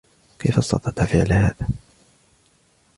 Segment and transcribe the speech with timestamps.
[0.39, 1.67] كيف استطعت فعل هذا؟